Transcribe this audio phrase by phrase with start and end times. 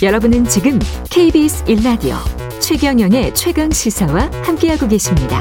[0.00, 0.78] 여러분은 지금
[1.10, 2.14] KBS 1라디오
[2.60, 5.40] 최경영의 최강 시사와 함께하고 계십니다.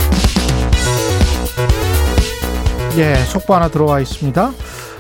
[2.98, 4.52] 예, 속보 하나 들어와 있습니다.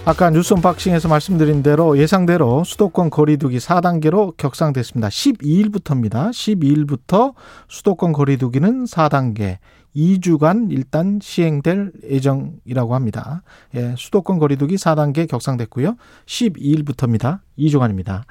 [0.06, 5.07] 아까 뉴스 언박싱에서 말씀드린 대로 예상대로 수도권 거리두기 4단계로 격상됐습니다.
[5.07, 6.30] 12일부터입니다.
[6.30, 7.34] 12일부터
[7.68, 9.58] 수도권 거리두기는 4단계.
[9.96, 13.42] 2주간 일단 시행될 예정이라고 합니다.
[13.74, 15.96] 예, 수도권 거리두기 4단계 격상됐고요.
[16.28, 17.39] 12일부터입니다.
[17.58, 18.21] 2주간입니다.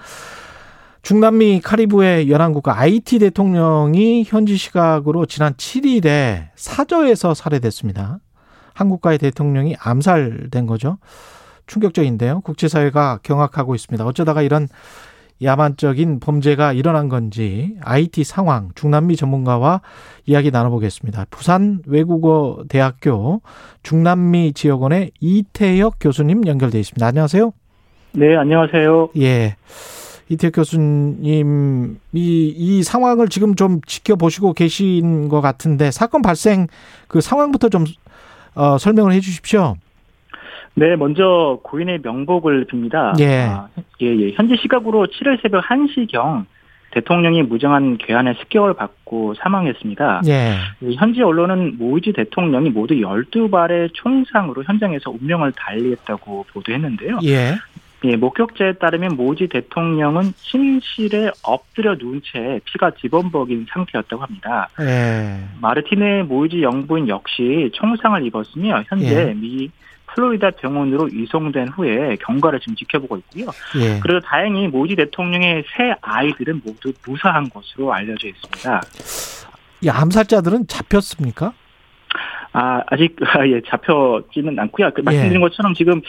[1.07, 8.19] 중남미 카리브해 연안국가 아이티 대통령이 현지 시각으로 지난 7일에 사저에서 살해됐습니다.
[8.75, 10.99] 한국과의 대통령이 암살된 거죠.
[11.69, 12.41] 충격적인데요.
[12.41, 14.05] 국제사회가 경악하고 있습니다.
[14.05, 14.67] 어쩌다가 이런
[15.41, 19.83] 야만적인 범죄가 일어난 건지 IT 상황 중남미 전문가와
[20.25, 21.27] 이야기 나눠보겠습니다.
[21.31, 23.43] 부산 외국어 대학교
[23.85, 27.07] 중남미 지역원의 이태혁 교수님 연결돼 있습니다.
[27.07, 27.53] 안녕하세요.
[28.15, 29.11] 네, 안녕하세요.
[29.19, 29.55] 예.
[30.29, 36.67] 이태 교수님, 이, 이 상황을 지금 좀 지켜보시고 계신 것 같은데, 사건 발생
[37.07, 37.85] 그 상황부터 좀,
[38.55, 39.77] 어, 설명을 해 주십시오.
[40.75, 43.19] 네, 먼저 고인의 명복을 빕니다.
[43.21, 43.47] 예.
[43.49, 43.69] 아,
[44.03, 44.33] 예, 예.
[44.33, 46.45] 현지 시각으로 7일 새벽 1시경
[46.91, 50.23] 대통령이 무정한 괴한의 습격을 받고 사망했습니다.
[50.27, 50.57] 예.
[50.97, 57.21] 현지 언론은 모이지 대통령이 모두 12발의 총상으로 현장에서 운명을 달리했다고 보도했는데요.
[57.25, 57.55] 예.
[58.05, 64.69] 예, 목격자에 따르면 모지 대통령은 침실에 엎드려 누운 채 피가 지범벅인 상태였다고 합니다.
[64.81, 65.41] 예.
[65.61, 69.35] 마르티네 모이지 영부인 역시 총상을 입었으며 현재 예.
[69.35, 69.71] 미
[70.09, 73.47] 플로리다 병원으로 이송된 후에 경과를 지금 지켜보고 있고요.
[73.77, 73.99] 예.
[74.01, 78.81] 그래도 다행히 모이지 대통령의 세 아이들은 모두 무사한 것으로 알려져 있습니다.
[79.83, 81.53] 이 암살자들은 잡혔습니까?
[82.53, 84.91] 아, 아직, 아, 예, 잡혀지는 않고요.
[84.95, 85.05] 그 예.
[85.05, 86.01] 말씀드린 것처럼 지금,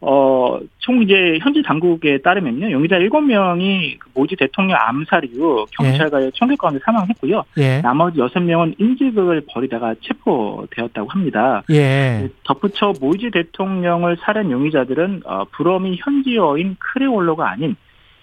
[0.00, 2.70] 어, 총 이제 현지 당국에 따르면요.
[2.70, 7.42] 용의자 7명이 모지 대통령 암살 이후 경찰과의 총격 가운데 사망했고요.
[7.58, 7.80] 예.
[7.80, 11.62] 나머지 6명은 인질극을 벌이다가 체포되었다고 합니다.
[11.70, 12.28] 예.
[12.44, 17.74] 덧붙여 모이지 대통령을 살인 용의자들은 어, 불어미 현지어인 크레올로가 아닌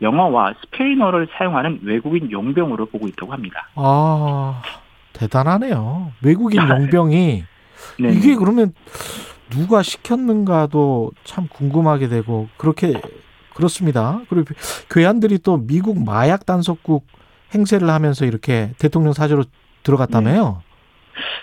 [0.01, 3.69] 영어와 스페인어를 사용하는 외국인 용병으로 보고 있다고 합니다.
[3.75, 4.61] 아,
[5.13, 6.11] 대단하네요.
[6.21, 7.43] 외국인 용병이
[7.99, 8.09] 네.
[8.13, 8.73] 이게 그러면
[9.49, 12.99] 누가 시켰는가도 참 궁금하게 되고 그렇게
[13.53, 14.21] 그렇습니다.
[14.29, 14.53] 그리고
[14.89, 17.05] 괴한들이 또 미국 마약 단속국
[17.53, 19.45] 행세를 하면서 이렇게 대통령 사저로
[19.83, 20.61] 들어갔다며요.
[20.65, 20.72] 네,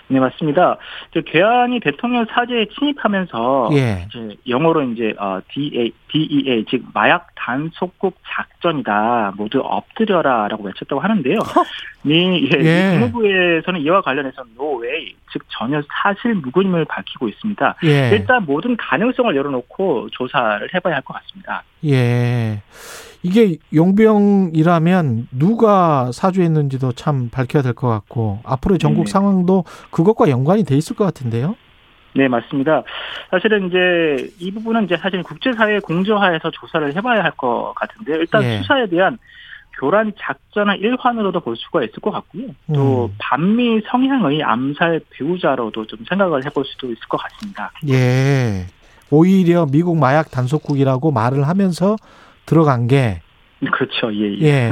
[0.07, 0.77] 맞습니다.
[1.13, 4.05] 저 괴한이 대통령 사저에 침입하면서 예.
[4.07, 11.39] 이제 영어로 이제 어 DA, DEA 즉 마약 단속국 작전이다 모두 엎드려라라고 외쳤다고 하는데요.
[12.03, 12.93] 미 예, 예.
[12.93, 17.75] 미 국무부에서는 이와 관련해서 노웨이 즉 전혀 사실 무근임을 밝히고 있습니다.
[17.85, 18.09] 예.
[18.11, 21.63] 일단 모든 가능성을 열어놓고 조사를 해봐야 할 것 같습니다.
[21.85, 22.61] 예.
[23.23, 29.11] 이게 용병이라면 누가 사주했는지도 참 밝혀야 될 것 같고 앞으로의 전국 네.
[29.11, 31.55] 상황도 그것과 연관이 돼 있을 것 같은데요.
[32.15, 32.83] 네, 맞습니다.
[33.29, 38.57] 사실은 이제 이 부분은 이제 사실 국제사회 공조하에서 조사를 해봐야 할 것 같은데 일단 예.
[38.57, 39.17] 수사에 대한
[39.79, 42.47] 교란 작전의 일환으로도 볼 수가 있을 것 같고요.
[42.73, 43.15] 또 음.
[43.17, 47.71] 반미 성향의 암살 배우자로도 좀 생각을 해볼 수도 있을 것 같습니다.
[47.87, 48.65] 예.
[49.09, 51.95] 오히려 미국 마약 단속국이라고 말을 하면서
[52.51, 53.21] 들어간 게
[53.71, 54.13] 그렇죠.
[54.13, 54.45] 예, 예.
[54.45, 54.71] 예.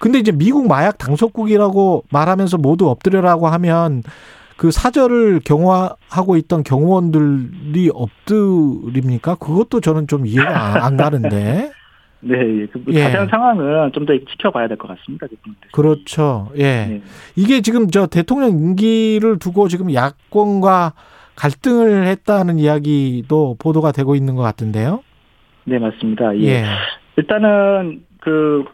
[0.00, 4.02] 근데 이제 미국 마약 단속국이라고 말하면서 모두 엎드려라고 하면
[4.56, 9.36] 그 사절을 경호하고 있던 경호원들이 엎드립니까?
[9.36, 11.70] 그것도 저는 좀 이해가 안- 안 가는데.
[12.22, 12.66] 네, 예.
[12.66, 13.00] 그 예.
[13.04, 15.26] 자세한 상황은 좀 더 지켜봐야 될 것 같습니다.
[15.28, 15.36] 그.
[15.72, 16.50] 그렇죠.
[16.56, 16.62] 예.
[16.62, 17.02] 네.
[17.36, 20.94] 이게 지금 저 대통령 임기를 두고 지금 야권과
[21.36, 25.02] 갈등을 했다는 이야기도 보도가 되고 있는 것 같은데요.
[25.64, 26.36] 네, 맞습니다.
[26.38, 26.42] 예.
[26.42, 26.64] 예.
[27.20, 28.64] 일단은 그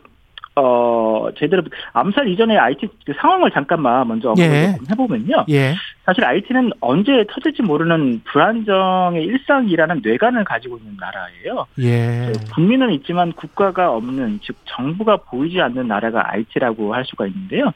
[0.54, 1.62] 어, 제대로
[1.92, 4.74] 암살 이전의 IT 그 상황을 잠깐만 먼저 예.
[4.90, 5.44] 해보면요.
[5.50, 5.74] 예.
[6.06, 11.66] 사실 IT는 언제 터질지 모르는 불안정의 일상이라는 뇌관을 가지고 있는 나라예요.
[11.80, 12.32] 예.
[12.54, 17.72] 국민은 있지만 국가가 없는 즉 정부가 보이지 않는 나라가 IT라고 할 수가 있는데요.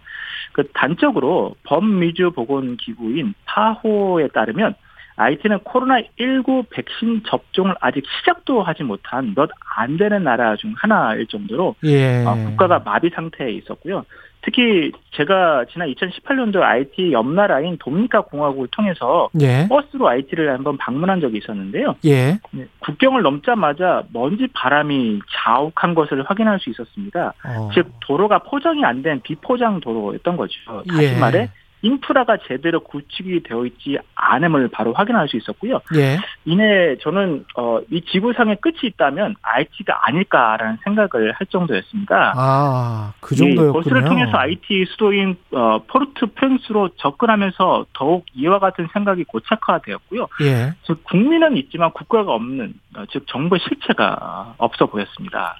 [0.52, 4.74] 그 단적으로 범미주 보건기구인 파호에 따르면
[5.20, 11.74] IT는 코로나19 백신 접종을 아직 시작도 하지 못한 몇 안 되는 나라 중 하나일 정도로
[11.84, 12.24] 예.
[12.24, 14.04] 어, 국가가 마비 상태에 있었고요.
[14.42, 19.66] 특히 제가 지난 2018년도 IT 옆 나라인 도미니카 공화국을 통해서 예.
[19.68, 21.94] 버스로 IT를 한번 방문한 적이 있었는데요.
[22.06, 22.38] 예.
[22.52, 27.34] 네, 국경을 넘자마자 먼지 바람이 자욱한 것을 확인할 수 있었습니다.
[27.44, 27.70] 어.
[27.74, 30.54] 즉 도로가 포장이 안 된 비포장 도로였던 거죠.
[30.88, 31.18] 다시 예.
[31.18, 31.48] 말해
[31.82, 35.80] 인프라가 제대로 구축이 되어 있지 않음을 바로 확인할 수 있었고요.
[35.96, 36.18] 예.
[36.44, 42.34] 이내 저는 어, 이 지구상의 끝이 있다면 IT가 아닐까라는 생각을 할 정도였습니다.
[42.36, 43.72] 아, 그 예, 정도였군요.
[43.72, 50.26] 버스를 통해서 IT 수도인 어, 포르트 프랑스로 접근하면서 더욱 이와 같은 생각이 고착화되었고요.
[50.42, 50.74] 예.
[50.84, 55.56] 즉 국민은 있지만 국가가 없는 어, 즉 정부의 실체가 없어 보였습니다.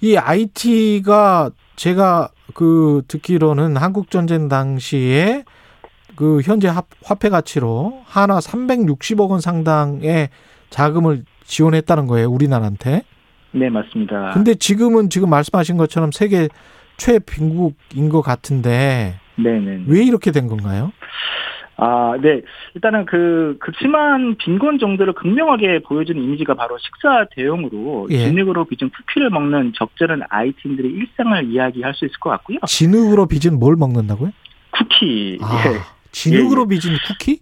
[0.00, 1.50] 이 IT가
[1.84, 5.44] 제가 그 듣기로는 한국 전쟁 당시에
[6.14, 10.28] 그 현재 합- 화폐 가치로 하나 360억 원 상당의
[10.68, 13.00] 자금을 지원했다는 거예요, 우리나라한테.
[13.52, 14.32] 네 맞습니다.
[14.34, 16.48] 근데 지금은 지금 말씀하신 것처럼 세계
[16.98, 19.84] 최빈국인 것 같은데 네네.
[19.86, 20.92] 왜 이렇게 된 건가요?
[21.82, 22.42] 아, 네.
[22.74, 28.18] 일단은 그 극심한 빈곤 정도를 극명하게 보여주는 이미지가 바로 식사 대용으로 예.
[28.18, 32.58] 진흙으로 빚은 쿠키를 먹는 적절한 아이팀들의 일상을 이야기할 수 있을 것 같고요.
[32.66, 34.30] 진흙으로 빚은 뭘 먹는다고요?
[34.72, 35.38] 쿠키.
[35.40, 35.78] 아, 예.
[36.12, 37.40] 진흙으로 빚은 쿠키?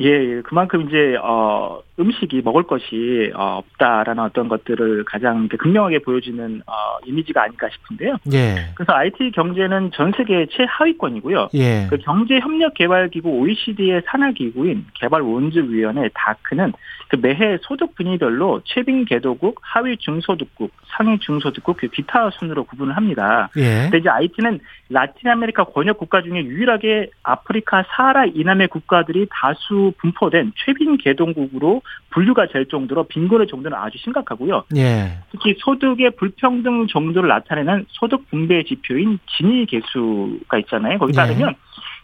[0.00, 0.40] 예, 예.
[0.42, 6.72] 그만큼 이제 어 음식이 먹을 것이 어, 없다라는 어떤 것들을 가장 극명하게 보여주는 어
[7.04, 8.16] 이미지가 아닐까 싶은데요.
[8.32, 8.72] 예.
[8.74, 11.48] 그래서 IT 경제는 전 세계 최하위권이고요.
[11.54, 11.86] 예.
[11.90, 16.72] 그 경제 협력 개발 기구 OECD의 산하 기구인 개발 원주 위원회 다크는
[17.08, 23.48] 그 매해 소득 분위별로 최빈 개도국, 하위 중소득국, 상위 중소득국, 그 기타 순으로 구분을 합니다.
[23.56, 23.82] 예.
[23.84, 24.60] 근데 이제 아이티는
[24.90, 32.46] 라틴 아메리카 권역 국가 중에 유일하게 아프리카 사하라 이남의 국가들이 다수 분포된 최빈 개도국으로 분류가
[32.48, 34.64] 될 정도로 빈곤의 정도는 아주 심각하고요.
[34.76, 35.18] 예.
[35.30, 40.98] 특히 소득의 불평등 정도를 나타내는 소득 분배 지표인 지니 계수가 있잖아요.
[40.98, 41.16] 거기 네.
[41.16, 41.54] 따르면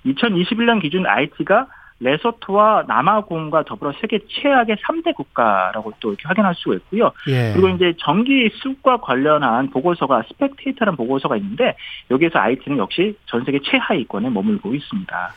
[0.06, 1.67] 2021년 기준 아이티가
[2.00, 7.12] 레소토와 남아공과 더불어 세계 최악의 3대 국가라고 또 이렇게 확인할 수가 있고요.
[7.28, 7.52] 예.
[7.52, 11.76] 그리고 이제 전기 수급과 관련한 보고서가 스펙테이터라는 보고서가 있는데
[12.10, 15.34] 여기에서 아이티는 역시 전 세계 최하위권에 머물고 있습니다.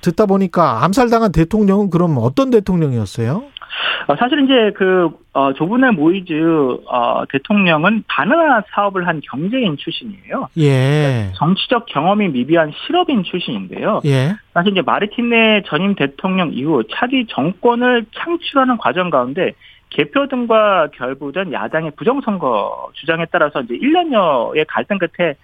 [0.00, 3.44] 듣다 보니까 암살당한 대통령은 그럼 어떤 대통령이었어요?
[4.06, 6.34] 어, 사실 이제 그 어, 조브넬 모이즈
[6.86, 10.48] 어, 대통령은 바나나 사업을 한 경제인 출신이에요.
[10.58, 11.32] 예.
[11.36, 14.00] 정치적 경험이 미비한 실업인 출신인데요.
[14.04, 14.34] 예.
[14.54, 19.52] 사실 이제 마르텔리 전임 대통령 이후 차기 정권을 창출하는 과정 가운데
[19.90, 25.34] 개표 등과 결부된 야당의 부정선거 주장에 따라서 이제 1년여의 갈등 끝에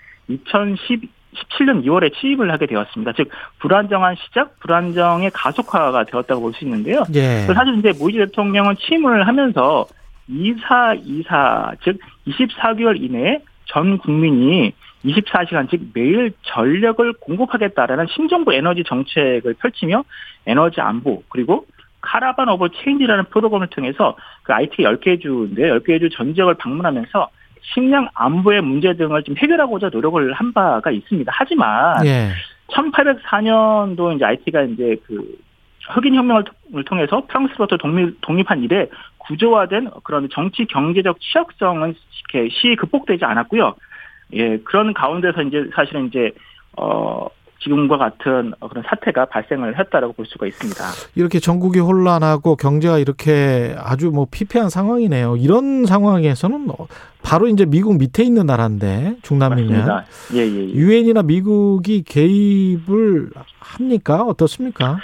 [1.49, 3.13] 2017년 2월에 취임을 하게 되었습니다.
[3.13, 7.05] 즉 불안정한 시작, 불안정의 가속화가 되었다고 볼 수 있는데요.
[7.15, 7.47] 예.
[7.47, 9.87] 사실 이제 모이즈 대통령은 취임을 하면서
[10.29, 14.73] 2424, 즉 24개월 이내에 전 국민이
[15.05, 20.05] 24시간 즉 매일 전력을 공급하겠다라는 신정부 에너지 정책을 펼치며
[20.47, 21.67] 에너지 안보 그리고
[22.01, 27.29] Caravan of Change라는 프로그램을 통해서 그 아이티 10개 주인데 10개 주 전 지역을 방문하면서
[27.63, 31.33] 식량 안보의 문제 등을 좀 해결하고자 노력을 한 바가 있습니다.
[31.35, 32.31] 하지만 예.
[32.69, 35.39] 1804년도 이제 아이티가 이제 그
[35.89, 36.45] 흑인 혁명을
[36.85, 38.87] 통해서 프랑스로부터 독립, 독립한 이래
[39.19, 41.95] 구조화된 그런 정치 경제적 취약성은
[42.33, 43.75] 이렇게 시 극복되지 않았고요.
[44.35, 46.31] 예, 그런 가운데서 이제 사실은 이제
[46.77, 47.27] 어
[47.61, 50.85] 지금과 같은 그런 사태가 발생을 했다라고 볼 수가 있습니다.
[51.17, 55.37] 이렇게 정국이 혼란하고 경제가 이렇게 아주 뭐 피폐한 상황이네요.
[55.37, 56.69] 이런 상황에서는
[57.23, 60.05] 바로 이제 미국 밑에 있는 나라인데 중남미면 맞습니다.
[60.35, 60.73] 예, 예, 예.
[60.73, 64.23] 유엔이나 미국이 개입을 합니까?
[64.23, 64.99] 어떻습니까?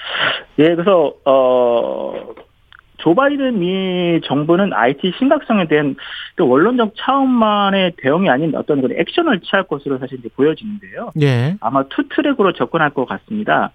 [0.58, 2.14] 예, 그래서 어
[3.04, 5.94] 조 바이든 미 정부는 아이티 심각성에 대한
[6.36, 11.10] 또 원론적 차원만의 대응이 아닌 어떤 그런 액션을 취할 것으로 사실 이제 보여지는데요.
[11.20, 11.54] 예.
[11.60, 13.72] 아마 two track으로 접근할 것 같습니다.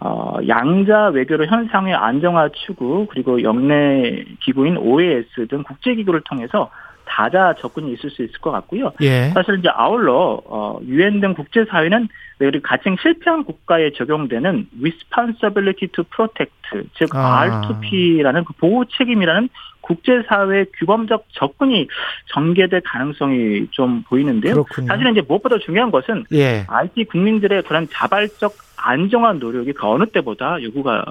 [0.00, 6.70] 어, 양자 외교로 현상의 안정화 추구 그리고 영내 기구인 OAS 등 국제기구를 통해서
[7.08, 8.92] 다자 접근이 있을 수 있을 것 같고요.
[9.00, 9.30] 예.
[9.30, 12.08] 사실 이제 아울러 어, 유엔 등 국제 사회는
[12.40, 16.54] 우리 가칭 실패한 국가에 적용되는 responsibility to protect
[16.94, 17.66] 즉 아.
[17.66, 19.48] R2P라는 그 보호 책임이라는
[19.80, 21.88] 국제 사회 규범적 접근이
[22.26, 24.52] 전개될 가능성이 좀 보이는데요.
[24.52, 24.86] 그렇군요.
[24.86, 26.64] 사실은 이제 무엇보다 중요한 것은 예.
[26.68, 31.04] IT 국민들의 그런 자발적 안정한 노력이 그 어느 때보다 요구가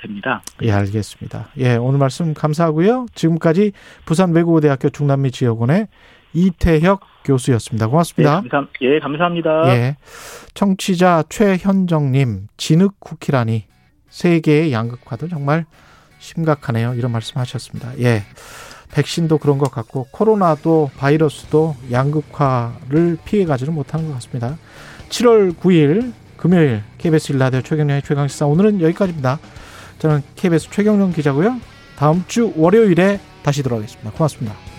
[0.00, 0.42] 됩니다.
[0.62, 1.48] 예, 알겠습니다.
[1.58, 3.06] 예, 오늘 말씀 감사하고요.
[3.14, 3.72] 지금까지
[4.04, 5.88] 부산 외국어대학교 중남미 지역원의
[6.34, 7.86] 이태혁 교수였습니다.
[7.86, 8.42] 예, 고맙습니다.
[8.50, 9.68] 감사, 예, 감사합니다.
[9.68, 9.96] 예.
[10.54, 13.64] 청취자 최현정님, 진흙 쿠키라니.
[14.08, 15.64] 세계의 양극화도 정말
[16.18, 16.94] 심각하네요.
[16.94, 17.98] 이런 말씀 하셨습니다.
[18.00, 18.22] 예.
[18.92, 24.58] 백신도 그런 것 같고, 코로나도 바이러스도 양극화를 피해가지는 못하는 것 같습니다.
[25.08, 26.12] 7월 9일
[26.42, 29.38] 금요일 KBS 일라디오 최경련의 최강시사 오늘은 여기까지입니다.
[30.00, 31.60] 저는 KBS 최경련 기자고요.
[31.94, 34.10] 다음 주 월요일에 다시 돌아오겠습니다.
[34.10, 34.71] 고맙습니다.